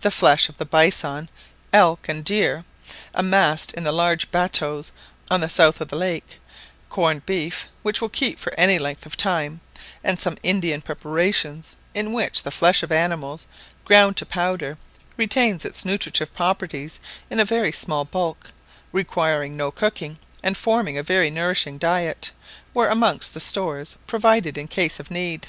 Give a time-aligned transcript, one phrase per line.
[0.00, 1.30] The flesh of the bison,
[1.72, 2.64] elk, and deer,
[3.14, 4.90] amassed in the large battues
[5.30, 6.40] on the south of the lake;
[6.88, 9.60] corned beef, which will keep for any length of time;
[10.02, 13.46] and some Indian preparations, in which the flesh of animals,
[13.84, 14.78] ground to powder,
[15.16, 16.98] retains its nutritive properties
[17.30, 18.50] in a very small bulk,
[18.90, 22.32] requiring no cooking, and forming a very nourishing diet,
[22.74, 25.46] were amongst the stores provided in case of need.